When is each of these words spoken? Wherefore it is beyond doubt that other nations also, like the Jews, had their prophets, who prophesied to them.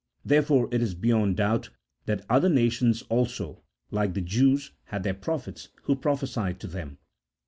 Wherefore 0.25 0.67
it 0.71 0.81
is 0.81 0.95
beyond 0.95 1.37
doubt 1.37 1.69
that 2.07 2.25
other 2.27 2.49
nations 2.49 3.03
also, 3.03 3.61
like 3.91 4.15
the 4.15 4.21
Jews, 4.21 4.71
had 4.85 5.03
their 5.03 5.13
prophets, 5.13 5.69
who 5.83 5.95
prophesied 5.95 6.59
to 6.61 6.67
them. 6.67 6.97